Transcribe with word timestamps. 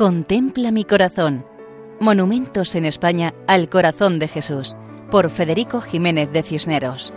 Contempla 0.00 0.70
mi 0.70 0.86
corazón. 0.86 1.44
Monumentos 2.00 2.74
en 2.74 2.86
España 2.86 3.34
al 3.46 3.68
corazón 3.68 4.18
de 4.18 4.28
Jesús, 4.28 4.74
por 5.10 5.30
Federico 5.30 5.82
Jiménez 5.82 6.32
de 6.32 6.42
Cisneros. 6.42 7.12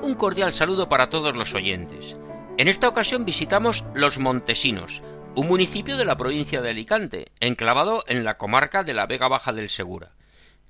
Un 0.00 0.14
cordial 0.14 0.54
saludo 0.54 0.88
para 0.88 1.10
todos 1.10 1.36
los 1.36 1.52
oyentes. 1.52 2.16
En 2.56 2.68
esta 2.68 2.88
ocasión 2.88 3.26
visitamos 3.26 3.84
Los 3.92 4.18
Montesinos, 4.18 5.02
un 5.34 5.46
municipio 5.46 5.98
de 5.98 6.06
la 6.06 6.16
provincia 6.16 6.62
de 6.62 6.70
Alicante, 6.70 7.26
enclavado 7.40 8.02
en 8.06 8.24
la 8.24 8.38
comarca 8.38 8.82
de 8.82 8.94
la 8.94 9.04
Vega 9.04 9.28
Baja 9.28 9.52
del 9.52 9.68
Segura. 9.68 10.12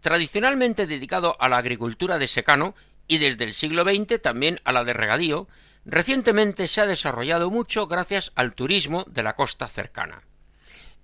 Tradicionalmente 0.01 0.89
dedicado 0.89 1.37
a 1.39 1.49
la 1.49 1.59
agricultura 1.59 2.19
de 2.19 2.27
secano 2.27 2.75
y 3.07 3.19
desde 3.19 3.45
el 3.45 3.55
siglo 3.55 3.85
XX 3.85 4.21
también 4.21 4.59
a 4.65 4.73
la 4.73 4.83
de 4.83 4.95
regadío, 4.95 5.47
recientemente 5.85 6.69
se 6.69 6.81
ha 6.81 6.87
desarrollado 6.87 7.51
mucho 7.51 7.87
gracias 7.87 8.33
al 8.35 8.55
turismo 8.55 9.05
de 9.09 9.23
la 9.23 9.35
costa 9.35 9.69
cercana. 9.69 10.23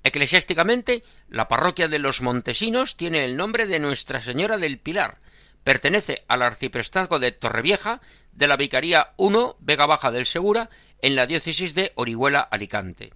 Eclesiásticamente, 0.03 1.05
la 1.29 1.49
parroquia 1.49 1.89
de 1.89 1.99
los 1.99 2.23
Montesinos 2.23 2.97
tiene 2.97 3.25
el 3.25 3.37
nombre 3.37 3.67
de 3.67 3.79
Nuestra 3.79 4.21
Señora 4.21 4.57
del 4.57 4.79
Pilar, 4.79 5.19
pertenece 5.63 6.25
al 6.27 6.43
arciprestazgo 6.43 7.19
de 7.19 7.33
Torrevieja 7.33 8.01
de 8.33 8.49
la 8.49 8.57
Vicaría 8.57 9.13
1 9.19 9.57
Vega 9.61 9.87
Baja 9.87 10.11
del 10.11 10.25
Segura 10.25 10.71
en 11.03 11.17
la 11.17 11.27
diócesis 11.27 11.75
de 11.75 11.93
Orihuela 11.97 12.41
Alicante. 12.41 13.13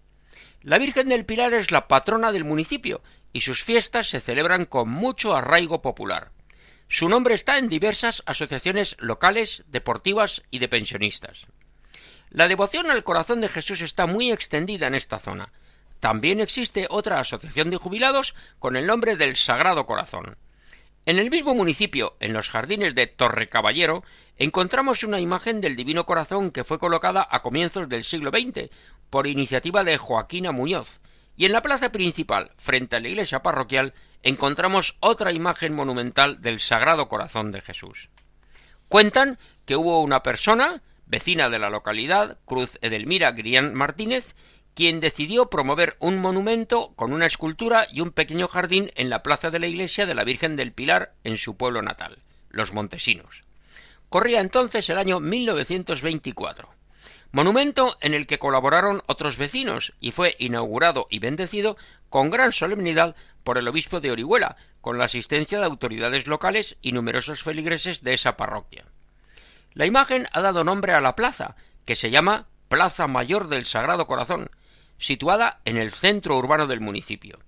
La 0.60 0.78
Virgen 0.78 1.09
del 1.09 1.24
Pilar 1.24 1.54
es 1.54 1.70
la 1.70 1.88
patrona 1.88 2.32
del 2.32 2.45
municipio 2.45 3.02
y 3.32 3.40
sus 3.40 3.65
fiestas 3.65 4.09
se 4.09 4.20
celebran 4.20 4.65
con 4.65 4.88
mucho 4.88 5.34
arraigo 5.34 5.82
popular. 5.82 6.34
Su 6.88 7.09
nombre 7.09 7.34
está 7.34 7.59
en 7.59 7.69
diversas 7.69 8.23
asociaciones 8.27 8.97
locales, 8.98 9.65
deportivas 9.69 10.43
y 10.51 10.59
de 10.59 10.69
pensionistas. 10.69 11.46
La 12.30 12.49
devoción 12.49 12.91
al 12.91 13.04
corazón 13.04 13.41
de 13.41 13.49
Jesús 13.49 13.80
está 13.80 14.07
muy 14.07 14.30
extendida 14.30 14.87
en 14.87 14.95
esta 14.95 15.18
zona. 15.18 15.52
También 16.01 16.41
existe 16.41 16.87
otra 16.91 17.21
asociación 17.21 17.71
de 17.71 17.76
jubilados 17.76 18.35
con 18.59 18.76
el 18.76 18.87
nombre 18.87 19.16
del 19.16 19.37
Sagrado 19.37 19.87
Corazón. 19.87 20.37
En 21.07 21.18
el 21.18 21.30
mismo 21.30 21.54
municipio, 21.54 22.16
en 22.21 22.32
los 22.32 22.49
jardines 22.51 22.95
de 22.95 23.07
Torre 23.07 23.48
Caballero, 23.48 24.04
encontramos 24.37 25.02
una 25.04 25.21
imagen 25.21 25.60
del 25.60 25.76
Divino 25.76 26.07
Corazón 26.07 26.51
que 26.51 26.65
fue 26.65 26.79
colocada 26.79 27.26
a 27.30 27.43
comienzos 27.43 27.88
del 27.88 28.04
siglo 28.04 28.30
XX 28.30 28.71
por 29.10 29.26
iniciativa 29.26 29.85
de 29.85 29.98
Joaquina 29.98 30.51
Muñoz, 30.51 31.01
y 31.37 31.45
en 31.45 31.52
la 31.52 31.63
plaza 31.63 31.93
principal, 31.93 32.52
frente 32.57 32.96
a 32.96 33.01
la 33.01 33.09
iglesia 33.09 33.43
parroquial, 33.43 33.93
encontramos 34.24 34.96
otra 35.00 35.32
imagen 35.32 35.74
monumental 35.74 36.40
del 36.40 36.58
Sagrado 36.58 37.08
Corazón 37.08 37.52
de 37.52 37.60
Jesús. 37.60 38.08
Cuentan 38.88 39.38
que 39.66 39.76
hubo 39.76 40.02
una 40.02 40.22
persona, 40.22 40.82
vecina 41.06 41.50
de 41.50 41.58
la 41.58 41.70
localidad, 41.70 42.38
Cruz 42.45 42.78
Edelmira 42.80 43.32
Grián 43.32 43.74
Martínez, 43.74 44.34
quien 44.74 44.98
decidió 44.98 45.50
promover 45.50 45.96
un 46.00 46.18
monumento 46.18 46.95
con 46.96 47.12
una 47.12 47.26
escultura 47.26 47.86
y 47.92 48.00
un 48.00 48.10
pequeño 48.10 48.48
jardín 48.48 48.90
en 48.96 49.10
la 49.10 49.22
plaza 49.22 49.50
de 49.50 49.60
la 49.60 49.68
iglesia 49.68 50.06
de 50.06 50.14
la 50.14 50.24
Virgen 50.24 50.56
del 50.56 50.72
Pilar 50.72 51.14
en 51.22 51.38
su 51.38 51.56
pueblo 51.56 51.82
natal, 51.82 52.18
Los 52.48 52.72
Montesinos. 52.72 53.45
Corría 54.08 54.40
entonces 54.40 54.88
el 54.90 54.98
año 54.98 55.20
1924. 55.20 56.73
Monumento 57.35 57.96
en 58.01 58.15
el 58.15 58.29
que 58.29 58.38
colaboraron 58.38 59.02
otros 59.09 59.38
vecinos 59.38 59.93
y 59.99 60.13
fue 60.13 60.37
inaugurado 60.38 61.09
y 61.10 61.18
bendecido 61.18 61.76
con 62.09 62.30
gran 62.30 62.52
solemnidad 62.52 63.16
por 63.43 63.59
el 63.59 63.66
obispo 63.66 63.99
de 63.99 64.12
Orihuela, 64.12 64.54
con 64.81 64.99
la 64.99 65.06
asistencia 65.06 65.59
de 65.59 65.65
autoridades 65.65 66.28
locales 66.28 66.76
y 66.81 66.93
numerosos 66.93 67.43
feligreses 67.43 68.04
de 68.04 68.15
esa 68.15 68.37
parroquia. 68.37 68.84
La 69.72 69.84
imagen 69.84 70.28
ha 70.31 70.43
dado 70.43 70.62
nombre 70.62 70.93
a 70.93 71.00
la 71.00 71.16
plaza, 71.16 71.56
que 71.84 71.97
se 71.97 72.12
llama 72.12 72.47
Plaza 72.69 73.09
Mayor 73.09 73.48
del 73.48 73.65
Sagrado 73.65 74.06
Corazón, 74.06 74.48
situada 74.98 75.58
en 75.64 75.76
el 75.76 75.91
centro 75.91 76.38
urbano 76.38 76.69
del 76.69 76.81
municipio. 76.81 77.41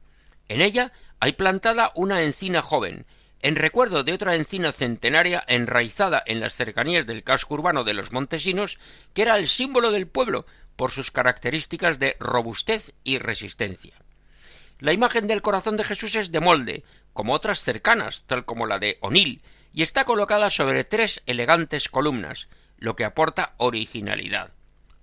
En 0.48 0.62
ella 0.62 0.90
hay 1.20 1.34
plantada 1.34 1.92
una 1.94 2.22
encina 2.22 2.60
joven, 2.60 3.06
en 3.46 3.54
recuerdo 3.54 4.02
de 4.02 4.12
otra 4.12 4.34
encina 4.34 4.72
centenaria 4.72 5.44
enraizada 5.46 6.20
en 6.26 6.40
las 6.40 6.54
cercanías 6.54 7.06
del 7.06 7.22
casco 7.22 7.54
urbano 7.54 7.84
de 7.84 7.94
los 7.94 8.10
Montesinos, 8.10 8.80
que 9.14 9.22
era 9.22 9.38
el 9.38 9.46
símbolo 9.46 9.92
del 9.92 10.08
pueblo 10.08 10.46
por 10.74 10.90
sus 10.90 11.12
características 11.12 12.00
de 12.00 12.16
robustez 12.18 12.92
y 13.04 13.18
resistencia. 13.18 13.94
La 14.80 14.92
imagen 14.92 15.28
del 15.28 15.42
corazón 15.42 15.76
de 15.76 15.84
Jesús 15.84 16.16
es 16.16 16.32
de 16.32 16.40
molde, 16.40 16.82
como 17.12 17.34
otras 17.34 17.60
cercanas, 17.60 18.24
tal 18.26 18.44
como 18.44 18.66
la 18.66 18.80
de 18.80 18.98
Onil, 19.00 19.42
y 19.72 19.82
está 19.82 20.04
colocada 20.04 20.50
sobre 20.50 20.82
tres 20.82 21.22
elegantes 21.26 21.88
columnas, 21.88 22.48
lo 22.78 22.96
que 22.96 23.04
aporta 23.04 23.54
originalidad. 23.58 24.54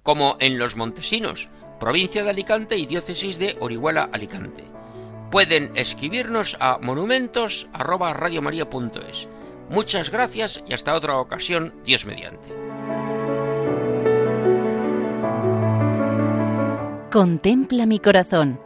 como 0.03 0.37
en 0.41 0.59
Los 0.59 0.77
Montesinos, 0.77 1.49
provincia 1.79 2.25
de 2.25 2.31
Alicante 2.31 2.77
y 2.77 2.87
diócesis 2.87 3.39
de 3.39 3.57
Orihuela 3.61 4.09
Alicante. 4.13 4.65
Pueden 5.31 5.71
escribirnos 5.77 6.57
a 6.61 6.79
monumentos@radiomaria.es. 6.81 9.29
Muchas 9.69 10.11
gracias 10.11 10.63
y 10.67 10.75
hasta 10.75 10.95
otra 10.95 11.19
ocasión, 11.19 11.75
Dios 11.85 12.07
mediante. 12.07 12.49
Contempla 17.11 17.87
mi 17.87 17.99
corazón. 17.99 18.66